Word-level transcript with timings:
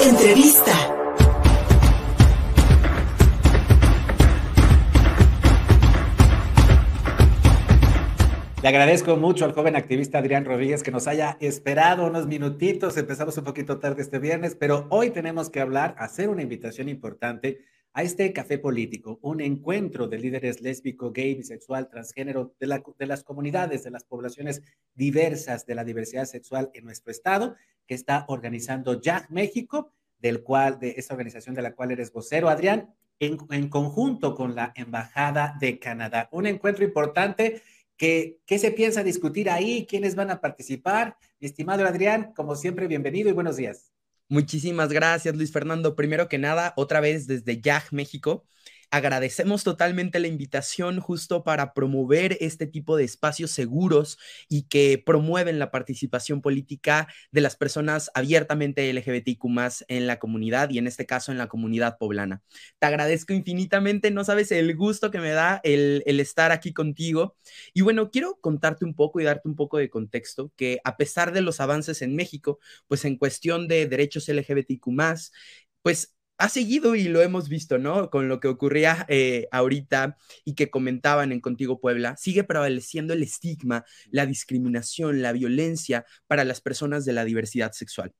Entrevista. 0.00 0.94
Le 8.62 8.68
agradezco 8.68 9.16
mucho 9.16 9.44
al 9.44 9.52
joven 9.52 9.76
activista 9.76 10.18
Adrián 10.18 10.44
Rodríguez 10.44 10.82
que 10.82 10.90
nos 10.90 11.06
haya 11.08 11.36
esperado 11.40 12.06
unos 12.06 12.26
minutitos. 12.26 12.96
Empezamos 12.96 13.36
un 13.38 13.44
poquito 13.44 13.78
tarde 13.78 14.02
este 14.02 14.18
viernes, 14.18 14.54
pero 14.54 14.86
hoy 14.90 15.10
tenemos 15.10 15.50
que 15.50 15.60
hablar, 15.60 15.96
hacer 15.98 16.28
una 16.28 16.42
invitación 16.42 16.88
importante 16.88 17.58
a 17.92 18.02
este 18.02 18.32
café 18.32 18.58
político, 18.58 19.18
un 19.22 19.40
encuentro 19.40 20.06
de 20.06 20.18
líderes 20.18 20.60
lésbico, 20.60 21.10
gay, 21.10 21.34
bisexual, 21.34 21.88
transgénero, 21.88 22.54
de, 22.60 22.80
de, 22.98 23.06
las 23.06 23.24
comunidades, 23.24 23.82
de 23.82 23.90
las 23.90 24.04
poblaciones 24.04 24.62
diversas 24.94 25.66
de 25.66 25.74
la 25.74 25.82
diversidad 25.82 26.26
sexual 26.26 26.70
en 26.74 26.84
nuestro 26.84 27.10
estado, 27.10 27.56
que 27.88 27.96
está 27.96 28.26
organizando 28.28 29.00
YAG 29.00 29.28
México, 29.32 29.92
del 30.20 30.44
cual, 30.44 30.78
de 30.78 30.94
esta 30.96 31.14
organización 31.14 31.56
de 31.56 31.62
la 31.62 31.74
cual 31.74 31.90
eres 31.90 32.12
vocero, 32.12 32.48
Adrián, 32.48 32.94
en, 33.18 33.38
en 33.50 33.68
conjunto 33.68 34.36
con 34.36 34.54
la 34.54 34.72
Embajada 34.76 35.56
de 35.58 35.80
Canadá. 35.80 36.28
Un 36.30 36.46
encuentro 36.46 36.84
importante 36.84 37.62
que, 37.98 38.38
¿Qué 38.46 38.58
se 38.58 38.70
piensa 38.70 39.02
discutir 39.02 39.50
ahí? 39.50 39.84
¿Quiénes 39.86 40.14
van 40.14 40.30
a 40.30 40.40
participar? 40.40 41.16
Mi 41.40 41.48
estimado 41.48 41.84
Adrián, 41.84 42.32
como 42.34 42.54
siempre, 42.54 42.86
bienvenido 42.86 43.28
y 43.28 43.32
buenos 43.32 43.56
días. 43.56 43.92
Muchísimas 44.28 44.90
gracias, 44.90 45.34
Luis 45.34 45.50
Fernando. 45.50 45.96
Primero 45.96 46.28
que 46.28 46.38
nada, 46.38 46.74
otra 46.76 47.00
vez 47.00 47.26
desde 47.26 47.60
YAG 47.60 47.92
México. 47.92 48.46
Agradecemos 48.90 49.64
totalmente 49.64 50.18
la 50.18 50.28
invitación 50.28 50.98
justo 51.00 51.44
para 51.44 51.74
promover 51.74 52.38
este 52.40 52.66
tipo 52.66 52.96
de 52.96 53.04
espacios 53.04 53.50
seguros 53.50 54.18
y 54.48 54.62
que 54.62 55.02
promueven 55.04 55.58
la 55.58 55.70
participación 55.70 56.40
política 56.40 57.06
de 57.30 57.42
las 57.42 57.56
personas 57.56 58.10
abiertamente 58.14 58.90
LGBTQ 58.90 59.44
en 59.88 60.06
la 60.06 60.18
comunidad 60.18 60.70
y 60.70 60.78
en 60.78 60.86
este 60.86 61.04
caso 61.04 61.32
en 61.32 61.38
la 61.38 61.48
comunidad 61.48 61.98
poblana. 61.98 62.42
Te 62.78 62.86
agradezco 62.86 63.34
infinitamente, 63.34 64.10
no 64.10 64.24
sabes 64.24 64.52
el 64.52 64.74
gusto 64.74 65.10
que 65.10 65.20
me 65.20 65.30
da 65.30 65.60
el, 65.64 66.02
estar 66.06 66.52
aquí 66.52 66.72
contigo. 66.72 67.36
Y 67.74 67.82
bueno, 67.82 68.10
quiero 68.10 68.38
contarte 68.40 68.84
un 68.84 68.94
poco 68.94 69.20
y 69.20 69.24
darte 69.24 69.48
un 69.48 69.56
poco 69.56 69.78
de 69.78 69.90
contexto 69.90 70.52
que 70.56 70.80
a 70.84 70.96
pesar 70.96 71.32
de 71.32 71.42
los 71.42 71.60
avances 71.60 72.02
en 72.02 72.16
México, 72.16 72.58
pues 72.86 73.04
en 73.04 73.16
cuestión 73.16 73.68
de 73.68 73.86
derechos 73.86 74.28
LGBTQ 74.28 74.88
pues 75.82 76.14
ha 76.38 76.48
seguido 76.48 76.94
y 76.94 77.04
lo 77.04 77.20
hemos 77.22 77.48
visto, 77.48 77.78
¿no? 77.78 78.10
Con 78.10 78.28
lo 78.28 78.40
que 78.40 78.48
ocurría 78.48 79.04
eh, 79.08 79.48
ahorita 79.50 80.16
y 80.44 80.54
que 80.54 80.70
comentaban 80.70 81.32
en 81.32 81.40
Contigo 81.40 81.80
Puebla, 81.80 82.16
sigue 82.16 82.44
prevaleciendo 82.44 83.12
el 83.12 83.22
estigma, 83.22 83.84
la 84.10 84.26
discriminación, 84.26 85.20
la 85.22 85.32
violencia 85.32 86.06
para 86.26 86.44
las 86.44 86.60
personas 86.60 87.04
de 87.04 87.12
la 87.12 87.24
diversidad 87.24 87.72
sexual 87.72 88.14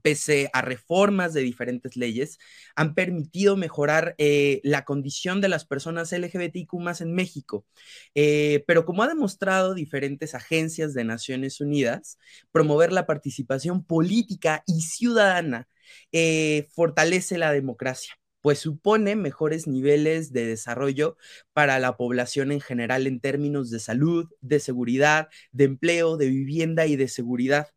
pese 0.00 0.50
a 0.52 0.62
reformas 0.62 1.34
de 1.34 1.42
diferentes 1.42 1.96
leyes, 1.96 2.38
han 2.76 2.94
permitido 2.94 3.56
mejorar 3.56 4.14
eh, 4.18 4.60
la 4.64 4.84
condición 4.84 5.40
de 5.40 5.48
las 5.48 5.64
personas 5.64 6.12
LGBTQ 6.12 6.74
más 6.80 7.00
en 7.00 7.14
México. 7.14 7.66
Eh, 8.14 8.64
pero 8.66 8.84
como 8.84 9.02
ha 9.02 9.08
demostrado 9.08 9.74
diferentes 9.74 10.34
agencias 10.34 10.94
de 10.94 11.04
Naciones 11.04 11.60
Unidas, 11.60 12.18
promover 12.52 12.92
la 12.92 13.06
participación 13.06 13.84
política 13.84 14.62
y 14.66 14.82
ciudadana 14.82 15.68
eh, 16.12 16.68
fortalece 16.74 17.38
la 17.38 17.52
democracia 17.52 18.14
pues 18.42 18.58
supone 18.58 19.16
mejores 19.16 19.66
niveles 19.68 20.32
de 20.32 20.44
desarrollo 20.46 21.16
para 21.52 21.78
la 21.78 21.96
población 21.96 22.52
en 22.52 22.60
general 22.60 23.06
en 23.06 23.20
términos 23.20 23.70
de 23.70 23.78
salud, 23.78 24.28
de 24.40 24.60
seguridad, 24.60 25.28
de 25.52 25.64
empleo, 25.64 26.16
de 26.16 26.28
vivienda 26.28 26.86
y 26.86 26.96
de 26.96 27.08
seguridad. 27.08 27.68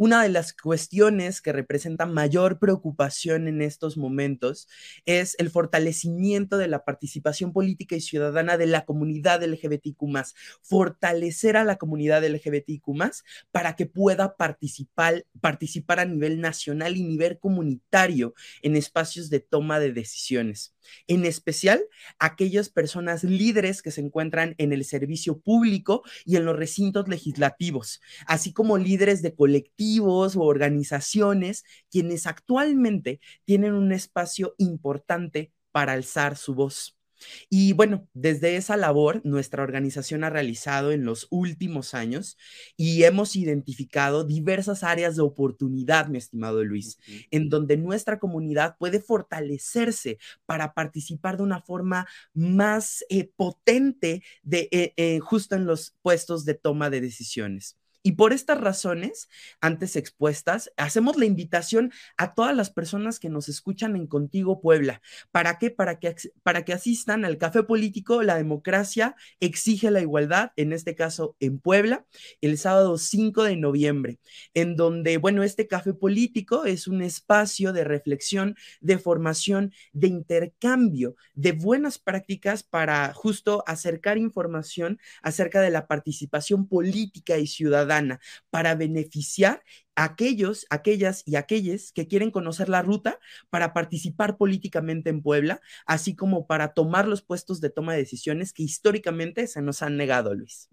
Una 0.00 0.22
de 0.22 0.28
las 0.28 0.52
cuestiones 0.52 1.40
que 1.40 1.52
representa 1.52 2.06
mayor 2.06 2.60
preocupación 2.60 3.48
en 3.48 3.60
estos 3.60 3.96
momentos 3.96 4.68
es 5.06 5.34
el 5.40 5.50
fortalecimiento 5.50 6.56
de 6.56 6.68
la 6.68 6.84
participación 6.84 7.52
política 7.52 7.96
y 7.96 8.00
ciudadana 8.00 8.56
de 8.56 8.66
la 8.66 8.84
comunidad 8.84 9.42
LGBTQ, 9.42 9.98
fortalecer 10.62 11.56
a 11.56 11.64
la 11.64 11.78
comunidad 11.78 12.24
LGBTQ 12.24 12.86
para 13.50 13.74
que 13.74 13.86
pueda 13.86 14.36
participar, 14.36 15.26
participar 15.40 15.98
a 15.98 16.04
nivel 16.04 16.40
nacional 16.40 16.96
y 16.96 17.02
nivel 17.02 17.40
comunitario 17.40 18.34
en 18.62 18.76
espacios 18.76 19.30
de 19.30 19.40
toma 19.40 19.80
de 19.80 19.92
decisiones. 19.92 20.76
En 21.08 21.26
especial 21.26 21.82
aquellas 22.20 22.68
personas 22.70 23.24
líderes 23.24 23.82
que 23.82 23.90
se 23.90 24.00
encuentran 24.00 24.54
en 24.58 24.72
el 24.72 24.84
servicio 24.84 25.40
público 25.40 26.04
y 26.24 26.36
en 26.36 26.44
los 26.44 26.56
recintos 26.56 27.08
legislativos, 27.08 28.00
así 28.26 28.52
como 28.52 28.78
líderes 28.78 29.22
de 29.22 29.34
colectivos 29.34 29.87
o 30.00 30.42
organizaciones 30.42 31.64
quienes 31.90 32.26
actualmente 32.26 33.20
tienen 33.44 33.72
un 33.74 33.92
espacio 33.92 34.54
importante 34.58 35.52
para 35.72 35.92
alzar 35.92 36.36
su 36.36 36.54
voz. 36.54 36.98
Y 37.50 37.72
bueno, 37.72 38.08
desde 38.14 38.56
esa 38.56 38.76
labor 38.76 39.20
nuestra 39.24 39.62
organización 39.62 40.24
ha 40.24 40.30
realizado 40.30 40.92
en 40.92 41.04
los 41.04 41.26
últimos 41.30 41.94
años 41.94 42.36
y 42.76 43.02
hemos 43.04 43.36
identificado 43.36 44.24
diversas 44.24 44.84
áreas 44.84 45.16
de 45.16 45.22
oportunidad, 45.22 46.08
mi 46.08 46.18
estimado 46.18 46.62
Luis, 46.64 46.98
en 47.30 47.48
donde 47.48 47.76
nuestra 47.76 48.18
comunidad 48.18 48.76
puede 48.78 49.00
fortalecerse 49.00 50.18
para 50.46 50.74
participar 50.74 51.36
de 51.36 51.42
una 51.42 51.60
forma 51.60 52.06
más 52.34 53.04
eh, 53.08 53.30
potente 53.36 54.22
de, 54.42 54.68
eh, 54.70 54.92
eh, 54.96 55.18
justo 55.20 55.56
en 55.56 55.66
los 55.66 55.96
puestos 56.02 56.44
de 56.44 56.54
toma 56.54 56.90
de 56.90 57.00
decisiones. 57.00 57.76
Y 58.02 58.12
por 58.12 58.32
estas 58.32 58.60
razones, 58.60 59.28
antes 59.60 59.96
expuestas, 59.96 60.70
hacemos 60.76 61.16
la 61.16 61.24
invitación 61.24 61.92
a 62.16 62.34
todas 62.34 62.54
las 62.54 62.70
personas 62.70 63.18
que 63.18 63.28
nos 63.28 63.48
escuchan 63.48 63.96
en 63.96 64.06
Contigo 64.06 64.60
Puebla. 64.60 65.02
¿Para 65.32 65.58
qué? 65.58 65.70
Para 65.70 65.98
que, 65.98 66.14
para 66.42 66.64
que 66.64 66.72
asistan 66.72 67.24
al 67.24 67.38
café 67.38 67.64
político 67.64 68.22
La 68.22 68.36
Democracia 68.36 69.16
exige 69.40 69.90
la 69.90 70.00
igualdad, 70.00 70.52
en 70.56 70.72
este 70.72 70.94
caso 70.94 71.36
en 71.40 71.58
Puebla, 71.58 72.06
el 72.40 72.56
sábado 72.56 72.98
5 72.98 73.42
de 73.42 73.56
noviembre, 73.56 74.20
en 74.54 74.76
donde, 74.76 75.16
bueno, 75.18 75.42
este 75.42 75.66
café 75.66 75.92
político 75.92 76.66
es 76.66 76.86
un 76.86 77.02
espacio 77.02 77.72
de 77.72 77.82
reflexión, 77.82 78.56
de 78.80 78.98
formación, 78.98 79.72
de 79.92 80.06
intercambio, 80.06 81.16
de 81.34 81.52
buenas 81.52 81.98
prácticas 81.98 82.62
para 82.62 83.12
justo 83.12 83.64
acercar 83.66 84.18
información 84.18 85.00
acerca 85.22 85.60
de 85.60 85.70
la 85.70 85.88
participación 85.88 86.68
política 86.68 87.38
y 87.38 87.46
ciudadana 87.46 87.97
para 88.50 88.74
beneficiar 88.74 89.62
a 89.94 90.04
aquellos, 90.04 90.66
aquellas 90.70 91.22
y 91.26 91.36
aquellos 91.36 91.92
que 91.92 92.06
quieren 92.06 92.30
conocer 92.30 92.68
la 92.68 92.82
ruta 92.82 93.18
para 93.50 93.72
participar 93.72 94.36
políticamente 94.36 95.10
en 95.10 95.22
Puebla, 95.22 95.60
así 95.86 96.14
como 96.14 96.46
para 96.46 96.74
tomar 96.74 97.08
los 97.08 97.22
puestos 97.22 97.60
de 97.60 97.70
toma 97.70 97.92
de 97.92 98.00
decisiones 98.00 98.52
que 98.52 98.62
históricamente 98.62 99.46
se 99.46 99.62
nos 99.62 99.82
han 99.82 99.96
negado, 99.96 100.34
Luis. 100.34 100.68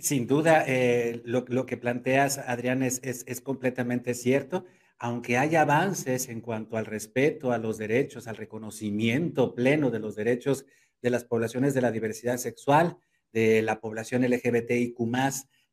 Sin 0.00 0.26
duda, 0.26 0.64
eh, 0.66 1.20
lo, 1.24 1.66
que 1.66 1.76
planteas, 1.76 2.38
Adrián, 2.38 2.82
es, 2.82 3.00
completamente 3.42 4.14
cierto. 4.14 4.64
Aunque 4.98 5.36
hay 5.36 5.56
avances 5.56 6.28
en 6.28 6.40
cuanto 6.40 6.76
al 6.76 6.86
respeto 6.86 7.52
a 7.52 7.58
los 7.58 7.76
derechos, 7.78 8.26
al 8.26 8.36
reconocimiento 8.36 9.54
pleno 9.54 9.90
de 9.90 9.98
los 9.98 10.14
derechos 10.14 10.64
de 11.02 11.10
las 11.10 11.24
poblaciones 11.24 11.74
de 11.74 11.80
la 11.82 11.90
diversidad 11.90 12.36
sexual, 12.36 12.96
de 13.32 13.62
la 13.62 13.80
población 13.80 14.22
LGBTIQ, 14.24 14.98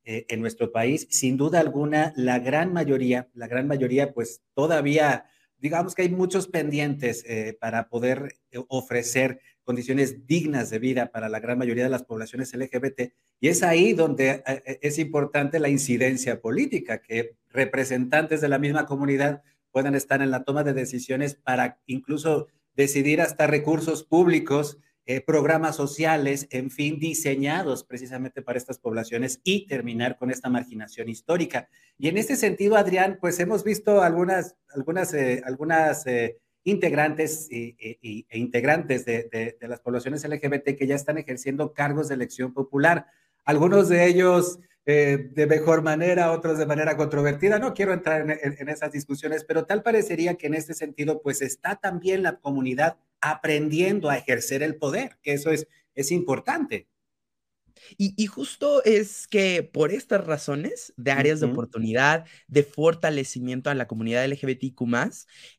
eh, 0.09 0.25
en 0.29 0.39
nuestro 0.39 0.71
país. 0.71 1.05
Sin 1.09 1.35
duda 1.35 1.59
alguna, 1.59 2.13
la 2.15 2.39
gran 2.39 2.71
mayoría, 2.71 3.27
la 3.33 3.45
gran 3.45 3.67
mayoría, 3.67 4.13
pues 4.13 4.41
todavía, 4.53 5.25
digamos 5.57 5.95
que 5.95 6.03
hay 6.03 6.09
muchos 6.09 6.47
pendientes 6.47 7.25
eh, 7.27 7.57
para 7.59 7.89
poder 7.89 8.37
eh, 8.51 8.63
ofrecer 8.69 9.41
condiciones 9.65 10.25
dignas 10.25 10.69
de 10.69 10.79
vida 10.79 11.11
para 11.11 11.27
la 11.27 11.41
gran 11.41 11.57
mayoría 11.57 11.83
de 11.83 11.89
las 11.89 12.03
poblaciones 12.03 12.53
LGBT. 12.53 13.11
Y 13.41 13.49
es 13.49 13.63
ahí 13.63 13.91
donde 13.91 14.41
es 14.81 14.97
importante 14.97 15.59
la 15.59 15.67
incidencia 15.67 16.39
política, 16.39 17.01
que 17.01 17.35
representantes 17.49 18.39
de 18.39 18.47
la 18.47 18.59
misma 18.59 18.85
comunidad 18.85 19.43
puedan 19.71 19.93
estar 19.93 20.21
en 20.21 20.31
la 20.31 20.45
toma 20.45 20.63
de 20.63 20.71
decisiones 20.71 21.35
para 21.35 21.81
incluso 21.85 22.47
decidir 22.77 23.19
hasta 23.19 23.45
recursos 23.45 24.05
públicos 24.05 24.77
eh, 25.09 25.21
programas 25.21 25.77
sociales, 25.77 26.49
en 26.51 26.69
fin, 26.69 26.99
diseñados 26.99 27.85
precisamente 27.85 28.41
para 28.41 28.57
estas 28.57 28.77
poblaciones 28.77 29.39
y 29.41 29.65
terminar 29.65 30.17
con 30.17 30.31
esta 30.31 30.49
marginación 30.49 31.07
histórica. 31.07 31.69
Y 31.97 32.09
en 32.09 32.17
este 32.17 32.35
sentido, 32.35 32.75
Adrián, 32.75 33.17
pues 33.21 33.39
hemos 33.39 33.63
visto 33.63 34.01
algunas, 34.01 34.57
algunas, 34.75 35.13
eh, 35.13 35.41
algunas 35.45 36.05
eh, 36.07 36.39
integrantes 36.65 37.47
e, 37.49 38.27
integrantes 38.31 39.05
de, 39.05 39.55
las 39.61 39.79
poblaciones 39.79 40.27
LGBT 40.27 40.75
que 40.77 40.87
ya 40.87 40.95
están 40.95 41.17
ejerciendo 41.17 41.71
cargos 41.71 42.09
de 42.09 42.15
elección 42.15 42.53
popular. 42.53 43.05
Algunos 43.45 43.87
de 43.87 44.07
ellos 44.07 44.59
de 44.85 45.47
mejor 45.49 45.83
manera, 45.83 46.33
otros 46.33 46.57
de 46.57 46.65
manera 46.65 46.97
controvertida. 46.97 47.59
No 47.59 47.73
quiero 47.73 47.93
entrar 47.93 48.29
en, 48.29 48.55
en, 48.59 48.67
esas 48.67 48.91
discusiones, 48.91 49.45
pero 49.45 49.65
tal 49.65 49.83
parecería 49.83 50.35
que 50.35 50.47
en 50.47 50.53
este 50.53 50.73
sentido, 50.73 51.21
pues 51.21 51.41
está 51.41 51.77
también 51.77 52.23
la 52.23 52.39
comunidad 52.39 52.97
aprendiendo 53.21 54.09
a 54.09 54.17
ejercer 54.17 54.63
el 54.63 54.75
poder, 54.75 55.17
que 55.21 55.33
eso 55.33 55.51
es, 55.51 55.67
es 55.95 56.11
importante. 56.11 56.87
Y, 57.97 58.25
justo 58.27 58.83
es 58.83 59.27
que 59.27 59.63
por 59.63 59.91
estas 59.91 60.25
razones 60.25 60.93
de 60.97 61.11
áreas 61.11 61.39
de 61.39 61.47
oportunidad, 61.47 62.25
de 62.47 62.63
fortalecimiento 62.63 63.69
a 63.69 63.75
la 63.75 63.87
comunidad 63.87 64.25
LGBTQ, 64.25 64.81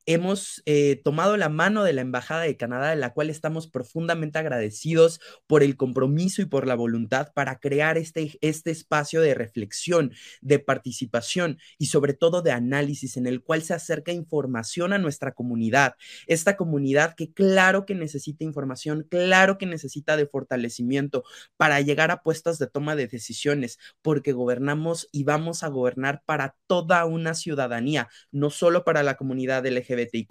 hemos 0.06 0.62
eh, 0.66 1.00
tomado 1.04 1.36
la 1.36 1.48
mano 1.48 1.84
de 1.84 1.92
la 1.92 2.00
Embajada 2.00 2.42
de 2.42 2.56
Canadá, 2.56 2.90
de 2.90 2.96
la 2.96 3.12
cual 3.12 3.30
estamos 3.30 3.66
profundamente 3.66 4.38
agradecidos 4.38 5.20
por 5.46 5.62
el 5.62 5.76
compromiso 5.76 6.42
y 6.42 6.46
por 6.46 6.66
la 6.66 6.74
voluntad 6.74 7.32
para 7.34 7.58
crear 7.58 7.98
este, 7.98 8.38
este 8.40 8.70
espacio 8.70 9.20
de 9.20 9.34
reflexión, 9.34 10.12
de 10.40 10.58
participación 10.58 11.58
y 11.78 11.86
sobre 11.86 12.14
todo 12.14 12.42
de 12.42 12.52
análisis 12.52 13.16
en 13.16 13.26
el 13.26 13.42
cual 13.42 13.62
se 13.62 13.74
acerca 13.74 14.12
información 14.12 14.92
a 14.92 14.98
nuestra 14.98 15.32
comunidad. 15.32 15.94
Esta 16.26 16.56
comunidad 16.56 17.14
que 17.14 17.32
claro 17.32 17.84
que 17.86 17.94
necesita 17.94 18.44
información, 18.44 19.06
claro 19.08 19.58
que 19.58 19.66
necesita 19.66 20.16
de 20.16 20.26
fortalecimiento 20.26 21.24
para 21.56 21.80
llegar 21.80 22.07
a 22.10 22.22
puestos 22.22 22.58
de 22.58 22.66
toma 22.66 22.96
de 22.96 23.06
decisiones, 23.06 23.78
porque 24.02 24.32
gobernamos 24.32 25.08
y 25.12 25.24
vamos 25.24 25.62
a 25.62 25.68
gobernar 25.68 26.22
para 26.24 26.56
toda 26.66 27.04
una 27.04 27.34
ciudadanía, 27.34 28.08
no 28.30 28.50
solo 28.50 28.84
para 28.84 29.02
la 29.02 29.16
comunidad 29.16 29.66
LGBTIQ. 29.66 30.28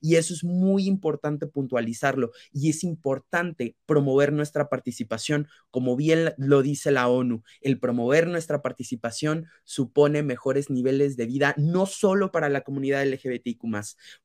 Y 0.00 0.16
eso 0.16 0.34
es 0.34 0.44
muy 0.44 0.86
importante 0.86 1.46
puntualizarlo 1.46 2.30
y 2.52 2.70
es 2.70 2.84
importante 2.84 3.76
promover 3.86 4.32
nuestra 4.32 4.68
participación, 4.68 5.48
como 5.70 5.96
bien 5.96 6.34
lo 6.36 6.62
dice 6.62 6.90
la 6.90 7.08
ONU. 7.08 7.42
El 7.60 7.78
promover 7.78 8.26
nuestra 8.26 8.62
participación 8.62 9.46
supone 9.64 10.22
mejores 10.22 10.70
niveles 10.70 11.16
de 11.16 11.26
vida, 11.26 11.54
no 11.56 11.86
solo 11.86 12.32
para 12.32 12.48
la 12.48 12.62
comunidad 12.62 13.04
LGBTIQ, 13.04 13.62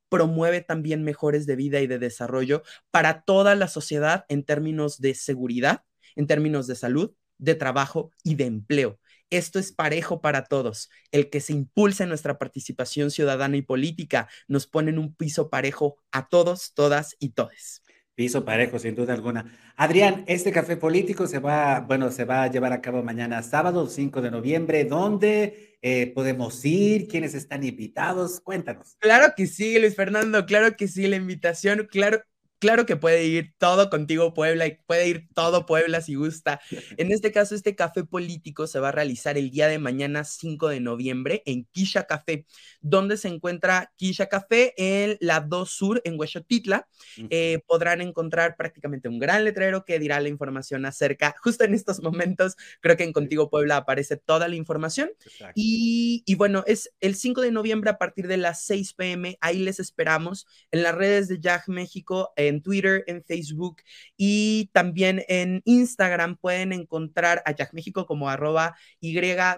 promueve 0.10 0.62
también 0.62 1.04
mejores 1.04 1.46
de 1.46 1.56
vida 1.56 1.82
y 1.82 1.88
de 1.88 2.00
desarrollo 2.00 2.64
para 2.92 3.22
toda 3.22 3.56
la 3.56 3.68
sociedad 3.68 4.26
en 4.30 4.44
términos 4.44 5.00
de 5.00 5.16
seguridad, 5.16 5.84
en 6.18 6.28
términos 6.28 6.68
de 6.68 6.76
salud, 6.76 7.14
de 7.38 7.56
trabajo 7.56 8.12
y 8.24 8.36
de 8.36 8.46
empleo. 8.46 9.00
Esto 9.30 9.60
es 9.60 9.72
parejo 9.72 10.22
para 10.22 10.46
todos. 10.46 10.90
El 11.12 11.30
que 11.30 11.42
se 11.42 11.54
impulse 11.54 12.06
nuestra 12.06 12.38
participación 12.38 13.12
ciudadana 13.12 13.58
y 13.58 13.62
política 13.62 14.28
nos 14.48 14.68
pone 14.68 14.92
en 14.92 15.00
un 15.00 15.14
piso 15.14 15.50
parejo 15.50 15.98
a 16.12 16.28
todos, 16.30 16.74
todas 16.74 17.16
y 17.20 17.30
todes. 17.30 17.84
Piso 18.16 18.44
parejo, 18.44 18.80
sin 18.80 18.96
duda 18.96 19.14
alguna. 19.14 19.46
Adrián, 19.76 20.24
este 20.28 20.52
café 20.52 20.76
político 20.76 21.28
se 21.28 21.38
va, 21.38 21.82
bueno, 21.82 22.10
se 22.10 22.26
va 22.26 22.44
a 22.44 22.48
llevar 22.50 22.74
a 22.74 22.82
cabo 22.82 23.04
mañana 23.04 23.44
sábado, 23.44 23.86
5 23.86 24.22
de 24.22 24.32
noviembre. 24.32 24.86
¿Dónde 24.86 25.78
eh, 25.84 26.14
podemos 26.16 26.66
ir? 26.66 27.08
¿Quiénes 27.08 27.36
están 27.36 27.64
invitados? 27.64 28.40
Cuéntanos. 28.40 28.96
Claro 28.98 29.34
que 29.38 29.46
sí, 29.46 29.78
Luis 29.78 29.96
Fernando, 29.96 30.48
claro 30.48 30.76
que 30.76 30.88
sí, 30.88 31.06
la 31.06 31.18
invitación, 31.18 31.88
claro, 31.92 32.24
claro 32.60 32.86
que 32.86 32.96
puede 32.96 33.26
ir 33.26 33.54
todo 33.58 33.90
contigo 33.90 34.34
Puebla 34.34 34.68
y 34.68 34.78
puede 34.86 35.08
ir 35.08 35.28
todo 35.34 35.66
Puebla 35.66 36.02
si 36.02 36.16
gusta. 36.16 36.60
En 36.98 37.12
este 37.12 37.32
caso, 37.32 37.54
este 37.54 37.76
café 37.76 38.04
político 38.04 38.66
se 38.66 38.80
va 38.80 38.90
a 38.90 38.92
realizar 38.92 39.38
el 39.38 39.52
día 39.52 39.68
de 39.68 39.78
mañana 39.78 40.24
5 40.24 40.68
de 40.70 40.80
noviembre 40.80 41.44
en 41.46 41.66
Quisha 41.72 42.06
Café, 42.06 42.46
donde 42.82 43.18
se 43.18 43.28
encuentra 43.28 43.92
Quisha 43.96 44.28
Café 44.28 44.74
en 44.78 45.18
la 45.20 45.42
2 45.42 45.70
Sur 45.70 46.02
en 46.06 46.20
Huexotitla. 46.20 46.88
Eh, 47.30 47.60
podrán 47.68 48.02
encontrar 48.02 48.56
prácticamente 48.58 49.10
un 49.10 49.20
gran 49.20 49.44
letrero 49.44 49.86
que 49.86 50.00
dirá 50.00 50.20
la 50.20 50.30
información 50.30 50.86
acerca, 50.86 51.36
justo 51.42 51.64
en 51.64 51.74
estos 51.74 52.02
momentos, 52.02 52.56
creo 52.82 52.98
que 52.98 53.04
en 53.04 53.14
Contigo 53.14 53.50
Puebla 53.50 53.78
aparece 53.78 54.18
toda 54.18 54.48
la 54.48 54.56
información. 54.56 55.12
Y, 55.56 56.24
y, 56.26 56.36
bueno, 56.36 56.64
es 56.68 56.92
el 57.00 57.16
5 57.16 57.42
de 57.42 57.52
noviembre 57.52 57.90
a 57.90 57.98
partir 57.98 58.28
de 58.28 58.38
las 58.38 58.64
6 58.64 58.94
pm, 58.94 59.38
ahí 59.42 59.60
les 59.60 59.80
esperamos 59.80 60.48
en 60.72 60.84
las 60.84 60.96
redes 60.96 61.28
de 61.28 61.40
Jack 61.40 61.68
México 61.68 62.34
en 62.48 62.62
Twitter, 62.62 63.04
en 63.08 63.24
Facebook 63.24 63.78
y 64.16 64.70
también 64.74 65.24
en 65.28 65.62
Instagram 65.66 66.38
pueden 66.38 66.74
encontrar 66.74 67.42
a 67.46 67.52
Jack 67.52 67.74
México 67.74 68.06
como 68.06 68.30
arroba 68.30 68.76
YAJ 69.02 69.58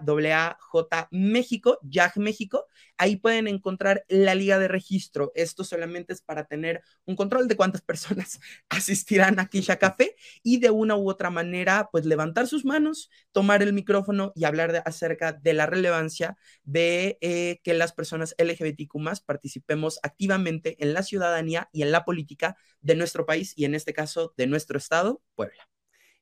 México, 1.12 1.80
Jack 1.84 2.18
México. 2.18 2.66
Ahí 2.98 3.16
pueden 3.16 3.48
encontrar 3.48 4.04
la 4.10 4.36
liga 4.36 4.60
de 4.60 4.68
registro. 4.68 5.32
Esto 5.36 5.64
solamente 5.64 6.14
es 6.14 6.22
para 6.22 6.46
tener 6.46 6.82
un 7.06 7.16
control 7.16 7.48
de 7.48 7.56
cuántas 7.56 7.82
personas 7.90 8.40
asistirán 8.70 9.40
a 9.40 9.48
Kisha 9.48 9.78
Café 9.78 10.16
y 10.44 10.60
de 10.60 10.70
una 10.70 10.96
u 10.96 11.10
otra 11.10 11.30
manera, 11.30 11.90
pues 11.92 12.06
levantar 12.06 12.48
sus 12.48 12.66
manos, 12.66 13.10
tomar 13.32 13.64
el 13.64 13.74
micrófono 13.74 14.32
y 14.36 14.44
hablar 14.44 14.84
acerca 14.86 15.32
de 15.34 15.54
la 15.54 15.66
relevancia 15.66 16.38
de 16.64 17.18
eh, 17.22 17.60
que 17.64 17.74
las 17.74 17.94
personas 17.94 18.36
LGBTQ 18.38 18.90
participemos 19.26 20.00
activamente 20.04 20.76
en 20.84 20.94
la 20.94 21.04
ciudadanía 21.04 21.70
y 21.72 21.84
en 21.84 21.92
la 21.92 22.06
política 22.06 22.58
de 22.82 22.96
nuestro 22.96 23.26
país 23.26 23.54
y 23.56 23.66
en 23.66 23.76
este 23.76 23.94
caso 23.94 24.34
de 24.38 24.48
nuestro 24.48 24.78
estado, 24.78 25.22
Puebla. 25.36 25.70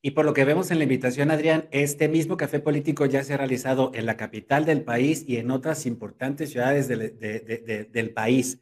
Y 0.01 0.12
por 0.12 0.25
lo 0.25 0.33
que 0.33 0.45
vemos 0.45 0.71
en 0.71 0.77
la 0.77 0.83
invitación, 0.83 1.31
Adrián, 1.31 1.68
este 1.71 2.07
mismo 2.07 2.38
café 2.38 2.59
político 2.59 3.06
ya 3.06 3.24
se 3.24 3.33
ha 3.33 3.38
realizado 3.38 3.92
en 3.95 4.06
la 4.06 4.15
capital 4.15 4.63
del 4.63 4.83
país 4.83 5.25
y 5.27 5.38
en 5.38 5.51
otras 5.51 5.86
importantes 5.86 6.51
ciudades 6.51 6.88
del 6.88 8.13
país 8.13 8.62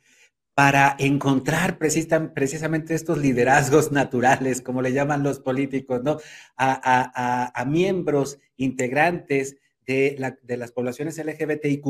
para 0.55 0.95
encontrar 0.97 1.77
precisamente 1.77 2.95
estos 2.95 3.17
liderazgos 3.17 3.91
naturales, 3.91 4.61
como 4.61 4.81
le 4.81 4.93
llaman 4.93 5.21
los 5.21 5.41
políticos, 5.41 6.01
¿no? 6.01 6.17
A, 6.57 7.65
miembros 7.67 8.39
integrantes 8.55 9.57
de, 9.85 10.17
de 10.41 10.57
las 10.57 10.71
poblaciones 10.71 11.17
LGBTIQ 11.17 11.83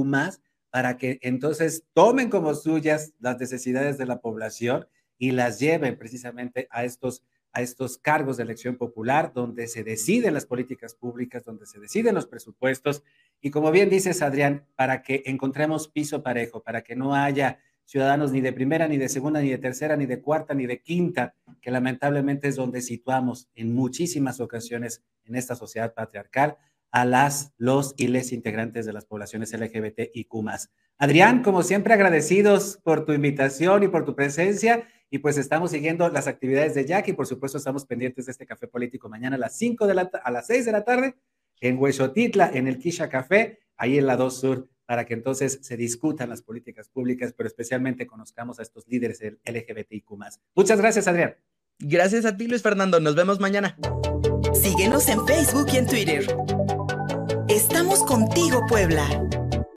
para 0.72 0.98
que 0.98 1.19
entonces 1.22 1.86
tomen 1.94 2.30
como 2.30 2.56
suyas 2.56 3.13
las 3.19 3.40
necesidades 3.40 4.00
de 4.00 4.08
la 4.08 4.19
población 4.19 4.88
y 5.17 5.31
las 5.31 5.59
lleven 5.59 5.97
precisamente 5.97 6.67
a 6.71 6.83
estos, 6.83 7.23
a 7.51 7.62
estos 7.62 7.97
cargos 7.97 8.38
de 8.38 8.44
elección 8.44 8.75
popular, 8.75 9.31
donde 9.33 9.67
se 9.67 9.83
deciden 9.83 10.33
las 10.33 10.45
políticas 10.45 10.95
públicas, 10.95 11.44
donde 11.44 11.65
se 11.65 11.79
deciden 11.79 12.15
los 12.15 12.27
presupuestos. 12.27 13.03
Y 13.41 13.51
como 13.51 13.71
bien 13.71 13.89
dices, 13.89 14.21
Adrián, 14.21 14.65
para 14.75 15.01
que 15.01 15.23
encontremos 15.25 15.88
piso 15.88 16.23
parejo, 16.23 16.63
para 16.63 16.81
que 16.81 16.95
no 16.95 17.15
haya 17.15 17.59
ciudadanos 17.85 18.31
ni 18.31 18.41
de 18.41 18.51
primera, 18.51 18.88
ni 18.88 18.97
de 18.97 19.09
segunda, 19.09 19.41
ni 19.41 19.50
de 19.50 19.57
tercera, 19.57 19.95
ni 19.95 20.06
de 20.06 20.21
cuarta, 20.21 20.53
ni 20.53 20.65
de 20.65 20.81
quinta, 20.81 21.35
que 21.62 21.71
lamentablemente 21.71 22.47
es 22.47 22.56
donde 22.56 22.81
situamos 22.81 23.47
en 23.56 23.73
muchísimas 23.73 24.39
ocasiones 24.39 25.03
en 25.25 25.35
esta 25.35 25.56
sociedad 25.56 25.94
patriarcal 25.94 26.57
a 26.91 27.03
las, 27.03 27.53
los 27.57 27.94
y 27.97 28.07
les 28.07 28.31
integrantes 28.31 28.85
de 28.85 28.94
las 28.94 29.06
poblaciones 29.06 29.51
LGBT 29.53 30.12
y. 30.13 30.27
Adrián, 30.97 31.44
como 31.44 31.62
siempre, 31.62 31.94
agradecidos 31.94 32.79
por 32.83 33.03
tu 33.03 33.12
invitación 33.12 33.83
y 33.83 33.89
por 33.89 34.06
tu 34.06 34.15
presencia 34.15 34.88
y 35.10 35.19
pues 35.19 35.38
estamos 35.38 35.72
siguiendo 35.72 36.10
las 36.10 36.28
actividades 36.28 36.75
de 36.75 36.86
Jack 36.86 37.07
y 37.10 37.13
por 37.13 37.28
supuesto 37.28 37.57
estamos 37.57 37.86
pendientes 37.86 38.25
de 38.25 38.31
este 38.31 38.46
café 38.46 38.68
político 38.68 39.10
mañana 39.10 39.36
a 39.36 39.40
las 39.40 39.57
5 39.57 39.88
de 39.88 39.94
la 39.94 40.10
a 40.24 40.31
las 40.31 40.48
6 40.48 40.66
de 40.66 40.72
la 40.72 40.84
tarde 40.84 41.16
en 41.62 41.78
Huesotitla, 41.78 42.52
en 42.54 42.68
el 42.68 42.78
Kisha 42.78 43.10
Café, 43.10 43.60
ahí 43.78 43.98
en 43.98 44.07
la 44.07 44.18
2 44.18 44.40
Sur, 44.40 44.69
para 44.86 45.06
que 45.06 45.13
entonces 45.13 45.60
se 45.62 45.78
discutan 45.78 46.30
las 46.30 46.42
políticas 46.42 46.90
públicas, 46.90 47.34
pero 47.36 47.48
especialmente 47.48 48.06
conozcamos 48.06 48.60
a 48.60 48.62
estos 48.62 48.88
líderes 48.88 49.20
del 49.20 49.39
LGBTIQ. 49.46 50.06
Muchas 50.53 50.79
gracias, 50.79 51.08
Adrián. 51.08 51.36
Gracias 51.79 52.25
a 52.25 52.38
ti, 52.38 52.48
Luis 52.48 52.62
Fernando. 52.62 53.00
Nos 53.00 53.15
vemos 53.15 53.39
mañana. 53.39 53.77
Síguenos 54.53 55.10
en 55.10 55.25
Facebook 55.25 55.68
y 55.74 55.77
en 55.77 55.88
Twitter. 55.88 56.38
Estamos 57.50 58.03
contigo, 58.03 58.62
Puebla. 58.68 59.08